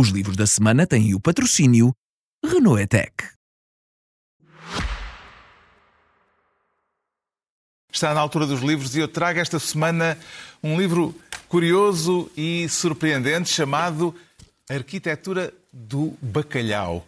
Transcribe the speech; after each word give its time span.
Os 0.00 0.08
livros 0.08 0.34
da 0.34 0.46
semana 0.46 0.86
têm 0.86 1.14
o 1.14 1.20
patrocínio 1.20 1.94
Renault 2.42 2.80
Etec. 2.80 3.12
Está 7.92 8.14
na 8.14 8.20
altura 8.20 8.46
dos 8.46 8.62
livros 8.62 8.96
e 8.96 9.00
eu 9.00 9.06
trago 9.06 9.40
esta 9.40 9.58
semana 9.58 10.16
um 10.62 10.80
livro 10.80 11.14
curioso 11.50 12.32
e 12.34 12.66
surpreendente 12.70 13.50
chamado 13.50 14.16
Arquitetura 14.70 15.52
do 15.70 16.16
Bacalhau. 16.22 17.06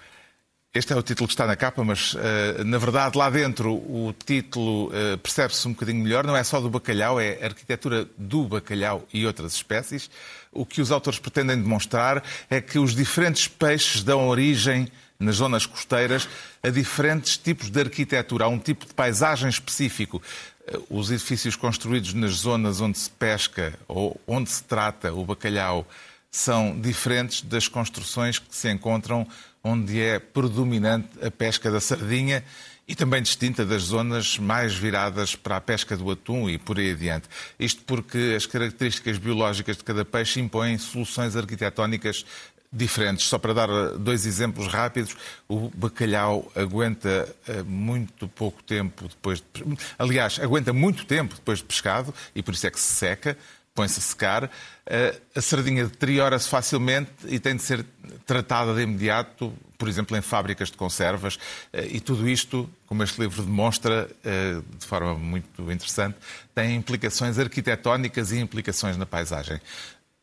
Este 0.74 0.94
é 0.94 0.96
o 0.96 1.02
título 1.02 1.28
que 1.28 1.34
está 1.34 1.46
na 1.46 1.54
capa, 1.54 1.84
mas 1.84 2.14
uh, 2.14 2.64
na 2.64 2.78
verdade 2.78 3.18
lá 3.18 3.28
dentro 3.28 3.74
o 3.74 4.14
título 4.24 4.86
uh, 4.86 5.18
percebe-se 5.18 5.68
um 5.68 5.72
bocadinho 5.72 6.02
melhor. 6.02 6.24
Não 6.24 6.34
é 6.34 6.42
só 6.42 6.62
do 6.62 6.70
bacalhau, 6.70 7.20
é 7.20 7.44
arquitetura 7.44 8.08
do 8.16 8.44
bacalhau 8.44 9.06
e 9.12 9.26
outras 9.26 9.52
espécies. 9.52 10.08
O 10.50 10.64
que 10.64 10.80
os 10.80 10.90
autores 10.90 11.18
pretendem 11.18 11.60
demonstrar 11.60 12.24
é 12.48 12.58
que 12.58 12.78
os 12.78 12.94
diferentes 12.94 13.46
peixes 13.46 14.02
dão 14.02 14.26
origem 14.26 14.88
nas 15.20 15.36
zonas 15.36 15.66
costeiras 15.66 16.26
a 16.62 16.70
diferentes 16.70 17.36
tipos 17.36 17.68
de 17.68 17.78
arquitetura. 17.78 18.46
Há 18.46 18.48
um 18.48 18.58
tipo 18.58 18.86
de 18.86 18.94
paisagem 18.94 19.50
específico. 19.50 20.22
Eh, 20.66 20.78
os 20.88 21.10
edifícios 21.10 21.54
construídos 21.54 22.14
nas 22.14 22.32
zonas 22.32 22.80
onde 22.80 22.98
se 22.98 23.10
pesca 23.10 23.78
ou 23.86 24.18
onde 24.26 24.48
se 24.48 24.64
trata 24.64 25.12
o 25.12 25.22
bacalhau 25.22 25.86
são 26.30 26.80
diferentes 26.80 27.42
das 27.42 27.68
construções 27.68 28.38
que 28.38 28.56
se 28.56 28.70
encontram 28.70 29.28
onde 29.62 30.00
é 30.00 30.18
predominante 30.18 31.08
a 31.24 31.30
pesca 31.30 31.70
da 31.70 31.80
sardinha 31.80 32.44
e 32.86 32.94
também 32.94 33.22
distinta 33.22 33.64
das 33.64 33.84
zonas 33.84 34.38
mais 34.38 34.74
viradas 34.74 35.36
para 35.36 35.56
a 35.56 35.60
pesca 35.60 35.96
do 35.96 36.10
atum 36.10 36.50
e 36.50 36.58
por 36.58 36.78
aí 36.78 36.90
adiante. 36.90 37.28
Isto 37.58 37.82
porque 37.84 38.34
as 38.36 38.44
características 38.44 39.18
biológicas 39.18 39.76
de 39.76 39.84
cada 39.84 40.04
peixe 40.04 40.40
impõem 40.40 40.76
soluções 40.78 41.36
arquitetónicas 41.36 42.26
diferentes. 42.72 43.26
Só 43.26 43.38
para 43.38 43.54
dar 43.54 43.68
dois 43.98 44.26
exemplos 44.26 44.66
rápidos, 44.66 45.16
o 45.46 45.70
bacalhau 45.74 46.50
aguenta 46.56 47.28
eh, 47.46 47.62
muito 47.62 48.26
pouco 48.26 48.62
tempo 48.62 49.06
depois 49.08 49.40
de... 49.40 49.64
Aliás, 49.98 50.40
aguenta 50.40 50.72
muito 50.72 51.04
tempo 51.04 51.34
depois 51.34 51.58
de 51.58 51.64
pescado 51.64 52.12
e 52.34 52.42
por 52.42 52.54
isso 52.54 52.66
é 52.66 52.70
que 52.70 52.80
se 52.80 52.94
seca 52.94 53.36
põe-se 53.74 53.98
a 53.98 54.02
secar. 54.02 54.50
Eh, 54.86 55.18
a 55.34 55.40
sardinha 55.40 55.84
deteriora-se 55.84 56.48
facilmente 56.48 57.10
e 57.26 57.38
tem 57.38 57.56
de 57.56 57.62
ser 57.62 57.84
tratada 58.26 58.74
de 58.74 58.82
imediato, 58.82 59.52
por 59.76 59.88
exemplo, 59.88 60.16
em 60.16 60.22
fábricas 60.22 60.70
de 60.70 60.76
conservas. 60.76 61.38
Eh, 61.72 61.88
e 61.92 62.00
tudo 62.00 62.28
isto, 62.28 62.68
como 62.86 63.02
este 63.02 63.20
livro 63.20 63.42
demonstra, 63.42 64.08
eh, 64.24 64.60
de 64.78 64.86
forma 64.86 65.14
muito 65.14 65.70
interessante, 65.70 66.16
tem 66.54 66.74
implicações 66.76 67.38
arquitetónicas 67.38 68.32
e 68.32 68.38
implicações 68.38 68.96
na 68.96 69.06
paisagem. 69.06 69.60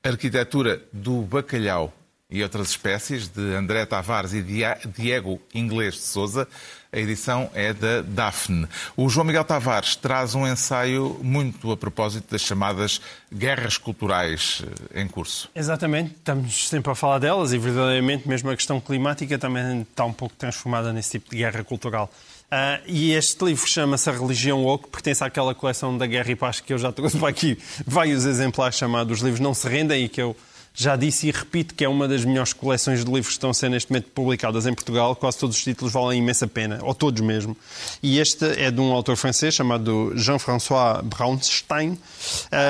A 0.03 0.09
arquitetura 0.09 0.81
do 0.93 1.21
bacalhau 1.23 1.93
e 2.29 2.43
outras 2.43 2.69
espécies, 2.69 3.27
de 3.27 3.55
André 3.55 3.85
Tavares 3.87 4.33
e 4.33 4.41
Diego 4.41 5.41
Inglês 5.53 5.95
de 5.95 6.01
Souza. 6.01 6.47
A 6.91 6.97
edição 6.97 7.49
é 7.53 7.73
da 7.73 8.01
Daphne. 8.01 8.67
O 8.95 9.09
João 9.09 9.25
Miguel 9.25 9.43
Tavares 9.43 9.95
traz 9.95 10.35
um 10.35 10.47
ensaio 10.47 11.19
muito 11.23 11.71
a 11.71 11.77
propósito 11.77 12.31
das 12.31 12.41
chamadas 12.41 13.01
guerras 13.33 13.77
culturais 13.77 14.63
eh, 14.93 15.01
em 15.01 15.07
curso. 15.07 15.49
Exatamente, 15.55 16.15
estamos 16.15 16.67
sempre 16.67 16.91
a 16.91 16.95
falar 16.95 17.19
delas 17.19 17.53
e 17.53 17.57
verdadeiramente 17.57 18.27
mesmo 18.27 18.49
a 18.49 18.55
questão 18.55 18.79
climática 18.79 19.37
também 19.37 19.81
está 19.81 20.05
um 20.05 20.13
pouco 20.13 20.35
transformada 20.35 20.91
nesse 20.91 21.11
tipo 21.11 21.29
de 21.31 21.37
guerra 21.37 21.63
cultural. 21.63 22.11
Uh, 22.51 22.81
e 22.87 23.11
este 23.13 23.45
livro 23.45 23.67
chama-se 23.67 24.09
A 24.09 24.13
Religião 24.13 24.65
Oco, 24.65 24.87
pertence 24.87 25.23
àquela 25.23 25.53
coleção 25.53 25.95
da 25.95 26.07
Guerra 26.07 26.31
e 26.31 26.35
Paz 26.35 26.59
que 26.59 26.73
eu 26.73 26.79
já 26.79 26.91
trouxe 26.91 27.17
para 27.19 27.29
aqui 27.29 27.55
vários 27.85 28.25
exemplares 28.25 28.75
chamados 28.75 29.19
Os 29.19 29.23
Livros 29.23 29.39
Não 29.39 29.53
Se 29.53 29.69
Rendem 29.69 30.05
e 30.05 30.09
que 30.09 30.19
eu 30.19 30.35
já 30.73 30.95
disse 30.95 31.27
e 31.27 31.31
repito 31.31 31.75
que 31.75 31.83
é 31.83 31.89
uma 31.89 32.07
das 32.07 32.23
melhores 32.23 32.53
coleções 32.53 33.03
de 33.03 33.11
livros 33.11 33.27
que 33.27 33.33
estão 33.33 33.49
a 33.49 33.53
ser 33.53 33.69
neste 33.69 33.91
momento 33.91 34.09
publicadas 34.11 34.65
em 34.65 34.73
Portugal. 34.73 35.15
Quase 35.15 35.37
todos 35.37 35.57
os 35.57 35.63
títulos 35.63 35.93
valem 35.93 36.19
imensa 36.19 36.47
pena, 36.47 36.79
ou 36.81 36.93
todos 36.93 37.21
mesmo. 37.21 37.55
E 38.01 38.19
este 38.19 38.45
é 38.45 38.71
de 38.71 38.79
um 38.79 38.91
autor 38.93 39.15
francês 39.15 39.53
chamado 39.53 40.13
Jean-François 40.15 41.01
Braunstein. 41.03 41.97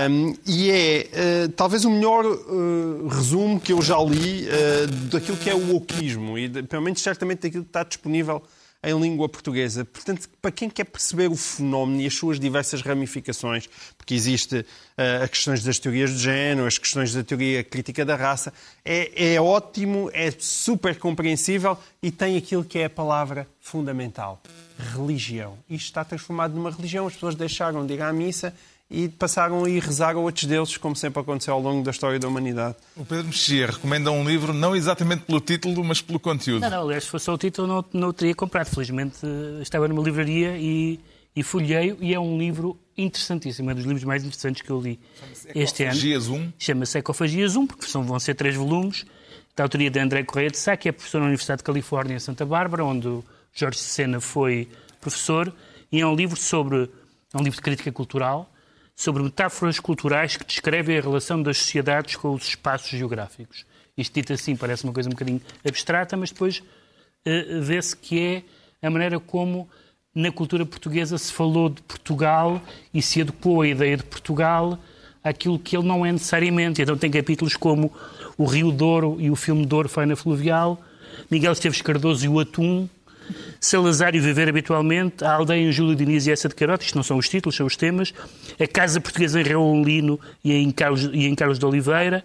Um, 0.09 0.35
e 0.45 0.71
é 0.71 1.45
uh, 1.45 1.49
talvez 1.49 1.85
o 1.85 1.89
melhor 1.89 2.25
uh, 2.25 3.07
resumo 3.07 3.59
que 3.59 3.73
eu 3.73 3.81
já 3.81 3.97
li 3.99 4.47
uh, 4.47 4.88
daquilo 5.11 5.38
que 5.38 5.49
é 5.49 5.55
o 5.55 5.75
oquismo 5.75 6.38
e, 6.38 6.47
de, 6.47 6.63
pelo 6.63 6.81
menos, 6.81 7.01
certamente 7.01 7.41
daquilo 7.41 7.63
que 7.63 7.69
está 7.69 7.83
disponível 7.83 8.41
em 8.81 8.97
língua 9.00 9.28
portuguesa. 9.28 9.84
Portanto, 9.84 10.29
para 10.41 10.51
quem 10.51 10.69
quer 10.69 10.85
perceber 10.85 11.28
o 11.28 11.35
fenómeno 11.35 12.01
e 12.01 12.07
as 12.07 12.13
suas 12.13 12.40
diversas 12.40 12.81
ramificações, 12.81 13.69
porque 13.97 14.13
existe 14.13 14.59
uh, 14.59 15.23
as 15.23 15.29
questões 15.29 15.63
das 15.63 15.79
teorias 15.79 16.12
de 16.12 16.19
género, 16.19 16.66
as 16.66 16.78
questões 16.78 17.13
da 17.13 17.23
teoria 17.23 17.63
crítica 17.63 18.06
da 18.06 18.16
raça, 18.16 18.53
é, 18.85 19.34
é 19.34 19.41
ótimo, 19.41 20.09
é 20.13 20.31
super 20.31 20.97
compreensível 20.97 21.78
e 22.01 22.09
tem 22.09 22.38
aquilo 22.38 22.63
que 22.63 22.79
é 22.79 22.85
a 22.85 22.89
palavra 22.89 23.47
fundamental: 23.59 24.41
religião. 24.94 25.57
Isto 25.69 25.85
está 25.85 26.06
transformado 26.06 26.53
numa 26.53 26.72
religião, 26.72 27.06
as 27.06 27.13
pessoas 27.13 27.35
deixaram 27.35 27.85
de 27.85 27.95
ir 27.95 28.01
à 28.01 28.13
missa 28.13 28.53
e 28.89 29.07
passaram 29.07 29.63
a 29.63 29.69
ir 29.69 29.83
rezar 29.83 30.16
a 30.16 30.19
outros 30.19 30.45
deuses, 30.45 30.75
como 30.77 30.95
sempre 30.95 31.22
aconteceu 31.22 31.53
ao 31.53 31.61
longo 31.61 31.83
da 31.83 31.91
história 31.91 32.17
da 32.17 32.27
humanidade. 32.27 32.75
O 32.95 33.05
Pedro 33.05 33.27
Mexia 33.27 33.67
recomenda 33.67 34.11
um 34.11 34.27
livro 34.27 34.51
não 34.51 34.75
exatamente 34.75 35.23
pelo 35.25 35.39
título, 35.39 35.83
mas 35.83 36.01
pelo 36.01 36.19
conteúdo. 36.19 36.61
Não, 36.61 36.69
não, 36.69 36.81
aliás, 36.83 37.03
se 37.03 37.09
fosse 37.09 37.25
só 37.25 37.35
o 37.35 37.38
título, 37.38 37.67
não, 37.67 37.85
não 37.94 38.07
o 38.09 38.13
teria 38.13 38.33
comprado. 38.33 38.67
Felizmente 38.67 39.17
eh, 39.23 39.61
estava 39.61 39.88
numa 39.88 40.01
livraria 40.01 40.57
e, 40.57 41.00
e 41.35 41.44
folheio, 41.44 41.97
e 42.01 42.16
é 42.16 42.19
um 42.19 42.38
livro 42.39 42.79
interessantíssimo, 42.97 43.69
é 43.69 43.73
um 43.73 43.75
dos 43.75 43.85
livros 43.85 44.03
mais 44.03 44.23
interessantes 44.23 44.63
que 44.63 44.72
eu 44.72 44.81
li 44.81 45.00
este 45.53 45.83
ano. 45.83 45.91
Ecofagias 45.91 46.27
1. 46.27 46.53
Chama-se 46.57 46.97
Ecofagias 46.97 47.56
1, 47.56 47.67
porque 47.67 47.85
são, 47.85 48.03
vão 48.03 48.19
ser 48.19 48.33
três 48.33 48.56
volumes, 48.56 49.06
da 49.56 49.63
autoria 49.63 49.91
de 49.91 50.00
André 50.00 50.23
Correia 50.23 50.50
de 50.50 50.57
Sá, 50.57 50.75
que 50.75 50.89
é 50.89 50.91
professor 50.91 51.19
na 51.19 51.27
Universidade 51.27 51.59
de 51.59 51.63
Califórnia 51.63 52.16
em 52.16 52.19
Santa 52.19 52.44
Bárbara, 52.44 52.83
onde 52.83 53.07
o 53.07 53.23
Jorge 53.53 53.77
Sena 53.77 54.19
foi 54.19 54.67
professor, 55.00 55.53
e 55.91 56.01
é 56.01 56.07
um 56.07 56.16
livro 56.16 56.39
sobre, 56.39 56.89
é 57.33 57.38
um 57.38 57.41
livro 57.41 57.57
de 57.57 57.61
crítica 57.61 57.91
cultural, 57.91 58.50
sobre 58.99 59.23
metáforas 59.23 59.79
culturais 59.79 60.35
que 60.35 60.43
descrevem 60.43 60.97
a 60.97 61.01
relação 61.01 61.41
das 61.41 61.57
sociedades 61.57 62.17
com 62.17 62.33
os 62.33 62.49
espaços 62.49 62.89
geográficos. 62.89 63.65
Isto 63.97 64.15
dito 64.15 64.33
assim 64.33 64.57
parece 64.57 64.83
uma 64.83 64.91
coisa 64.91 65.07
um 65.07 65.13
bocadinho 65.13 65.39
abstrata, 65.65 66.17
mas 66.17 66.31
depois 66.31 66.57
uh, 66.59 67.61
vê-se 67.61 67.95
que 67.95 68.43
é 68.81 68.85
a 68.85 68.89
maneira 68.89 69.17
como 69.17 69.69
na 70.13 70.33
cultura 70.33 70.65
portuguesa 70.65 71.17
se 71.17 71.31
falou 71.31 71.69
de 71.69 71.81
Portugal 71.83 72.61
e 72.93 73.01
se 73.01 73.21
adequou 73.21 73.61
a 73.61 73.67
ideia 73.69 73.95
de 73.95 74.03
Portugal 74.03 74.77
àquilo 75.23 75.57
que 75.57 75.77
ele 75.77 75.88
não 75.88 76.05
é 76.05 76.11
necessariamente. 76.11 76.81
Então 76.81 76.97
tem 76.97 77.09
capítulos 77.09 77.55
como 77.55 77.93
o 78.38 78.43
Rio 78.43 78.69
Douro 78.69 79.15
e 79.17 79.31
o 79.31 79.35
filme 79.38 79.65
Douro 79.65 79.88
Faina 79.88 80.17
Fluvial, 80.17 80.77
Miguel 81.31 81.53
Esteves 81.53 81.81
Cardoso 81.81 82.25
e 82.25 82.27
o 82.27 82.38
Atum, 82.38 82.89
Salazar 83.59 84.15
e 84.15 84.19
Viver 84.19 84.47
Habitualmente, 84.47 85.23
A 85.23 85.33
Aldeia 85.33 85.67
em 85.67 85.71
Júlio 85.71 85.95
Diniz 85.95 86.25
e 86.27 86.31
essa 86.31 86.47
de 86.47 86.55
Carote, 86.55 86.85
isto 86.85 86.95
não 86.95 87.03
são 87.03 87.17
os 87.17 87.27
títulos, 87.27 87.55
são 87.55 87.65
os 87.65 87.75
temas, 87.75 88.13
A 88.59 88.67
Casa 88.67 89.01
Portuguesa 89.01 89.41
em 89.41 89.43
Raul 89.43 89.83
Lino 89.83 90.19
e 90.43 90.53
em 90.53 90.71
Carlos, 90.71 91.09
e 91.11 91.25
em 91.25 91.35
Carlos 91.35 91.59
de 91.59 91.65
Oliveira, 91.65 92.23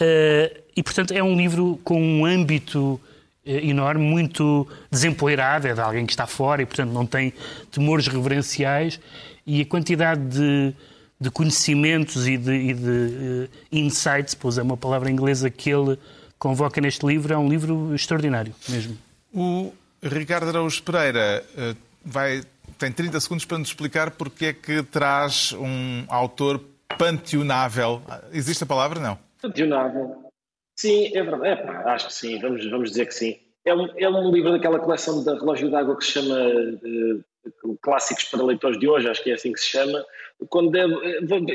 uh, 0.00 0.60
e 0.76 0.82
portanto 0.82 1.12
é 1.12 1.22
um 1.22 1.36
livro 1.36 1.80
com 1.82 2.00
um 2.00 2.24
âmbito 2.24 2.92
uh, 2.92 3.00
enorme, 3.44 4.04
muito 4.04 4.66
desempoeirado, 4.90 5.66
é 5.66 5.74
de 5.74 5.80
alguém 5.80 6.06
que 6.06 6.12
está 6.12 6.26
fora 6.26 6.62
e 6.62 6.66
portanto 6.66 6.90
não 6.90 7.04
tem 7.04 7.32
temores 7.70 8.06
reverenciais, 8.06 9.00
e 9.44 9.62
a 9.62 9.66
quantidade 9.66 10.20
de, 10.20 10.72
de 11.20 11.30
conhecimentos 11.30 12.28
e 12.28 12.36
de, 12.36 12.52
e 12.52 12.74
de 12.74 12.90
uh, 12.90 13.48
insights, 13.72 14.34
para 14.34 14.48
usar 14.48 14.62
uma 14.62 14.76
palavra 14.76 15.10
inglesa, 15.10 15.50
que 15.50 15.68
ele 15.68 15.98
convoca 16.38 16.80
neste 16.80 17.04
livro, 17.04 17.34
é 17.34 17.36
um 17.36 17.48
livro 17.48 17.92
extraordinário 17.94 18.54
mesmo. 18.68 18.96
O 19.32 19.72
Ricardo 20.02 20.48
Araújo 20.48 20.82
Pereira 20.82 21.44
eh, 21.56 21.74
vai, 22.04 22.42
tem 22.78 22.90
30 22.90 23.20
segundos 23.20 23.44
para 23.44 23.58
nos 23.58 23.68
explicar 23.68 24.10
porque 24.10 24.46
é 24.46 24.52
que 24.52 24.82
traz 24.82 25.52
um 25.52 26.04
autor 26.08 26.60
panteonável. 26.98 28.02
Existe 28.32 28.64
a 28.64 28.66
palavra? 28.66 28.98
Não. 28.98 29.18
Panteonável. 29.42 30.30
Sim, 30.76 31.14
é 31.14 31.22
verdade. 31.22 31.48
É, 31.48 31.56
pá, 31.56 31.92
acho 31.92 32.06
que 32.06 32.14
sim, 32.14 32.38
vamos, 32.40 32.68
vamos 32.70 32.90
dizer 32.90 33.06
que 33.06 33.14
sim. 33.14 33.38
É 33.64 33.74
um, 33.74 33.86
é 33.98 34.08
um 34.08 34.30
livro 34.30 34.52
daquela 34.52 34.78
coleção 34.78 35.22
da 35.22 35.34
Relógio 35.34 35.70
d'Água 35.70 35.96
que 35.98 36.04
se 36.04 36.12
chama 36.12 36.34
uh, 36.34 37.78
Clássicos 37.82 38.24
para 38.24 38.42
Leitores 38.42 38.80
de 38.80 38.88
Hoje, 38.88 39.08
acho 39.08 39.22
que 39.22 39.30
é 39.30 39.34
assim 39.34 39.52
que 39.52 39.60
se 39.60 39.68
chama. 39.68 40.02
Quando 40.48 40.70
deve, 40.70 40.94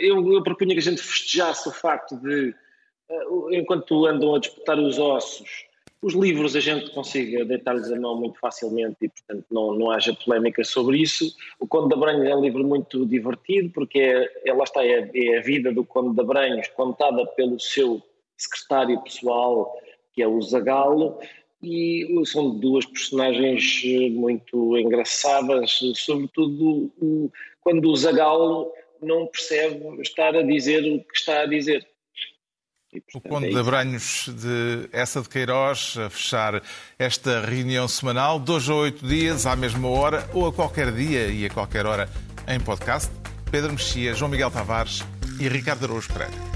eu, 0.07 0.33
eu 0.33 0.43
propunha 0.43 0.75
que 0.75 0.79
a 0.79 0.83
gente 0.83 1.01
festejasse 1.01 1.67
o 1.67 1.71
facto 1.71 2.15
de, 2.17 2.53
uh, 3.09 3.51
enquanto 3.51 4.05
andam 4.05 4.35
a 4.35 4.39
disputar 4.39 4.77
os 4.77 4.99
ossos, 4.99 5.65
os 6.05 6.13
livros 6.13 6.55
a 6.55 6.59
gente 6.59 6.91
consiga 6.91 7.43
deitar-lhes 7.43 7.91
a 7.91 7.99
mão 7.99 8.15
muito 8.15 8.39
facilmente 8.39 8.95
e, 9.01 9.09
portanto, 9.09 9.43
não, 9.49 9.73
não 9.73 9.89
haja 9.89 10.13
polémica 10.13 10.63
sobre 10.63 10.99
isso. 10.99 11.35
O 11.59 11.65
Conde 11.65 11.87
de 11.87 11.95
Abranhos 11.95 12.27
é 12.27 12.35
um 12.35 12.41
livro 12.41 12.63
muito 12.63 13.07
divertido, 13.07 13.71
porque 13.71 13.97
é, 13.97 14.29
é 14.45 14.53
lá 14.53 14.65
está, 14.65 14.85
é, 14.85 15.09
é, 15.11 15.39
a 15.39 15.41
vida 15.41 15.73
do 15.73 15.83
Conde 15.83 16.13
de 16.13 16.21
Abranhos 16.21 16.67
contada 16.67 17.25
pelo 17.25 17.59
seu 17.59 18.03
secretário 18.37 19.01
pessoal, 19.01 19.75
que 20.13 20.21
é 20.21 20.27
o 20.27 20.39
Zagalo, 20.43 21.17
e 21.63 22.07
são 22.25 22.51
duas 22.51 22.85
personagens 22.85 23.81
muito 24.11 24.77
engraçadas, 24.77 25.79
sobretudo 25.95 26.93
o, 27.01 27.31
quando 27.61 27.89
o 27.89 27.95
Zagalo 27.95 28.71
não 29.01 29.25
percebe 29.25 29.99
estar 30.03 30.35
a 30.35 30.43
dizer 30.43 30.83
o 30.83 31.03
que 31.03 31.17
está 31.17 31.41
a 31.41 31.45
dizer 31.47 31.83
E, 32.95 32.99
O 32.99 33.01
portanto, 33.21 33.29
Conde 33.31 33.47
é 33.47 33.49
de. 33.51 33.57
Abranhos 33.59 34.29
de 34.29 34.89
essa 34.91 35.21
de 35.21 35.29
Queiroz 35.29 35.97
a 35.97 36.09
fechar 36.09 36.61
esta 36.97 37.41
reunião 37.41 37.87
semanal, 37.87 38.39
dois 38.39 38.69
a 38.69 38.73
oito 38.73 39.05
dias, 39.05 39.45
à 39.45 39.55
mesma 39.55 39.87
hora, 39.89 40.29
ou 40.33 40.47
a 40.47 40.53
qualquer 40.53 40.91
dia 40.91 41.27
e 41.27 41.45
a 41.45 41.49
qualquer 41.49 41.85
hora 41.85 42.09
em 42.47 42.59
podcast. 42.59 43.11
Pedro 43.51 43.71
Mexia, 43.73 44.13
João 44.13 44.31
Miguel 44.31 44.49
Tavares 44.51 45.03
e 45.39 45.47
Ricardo 45.47 45.85
Araújo 45.85 46.11
Pereira. 46.11 46.54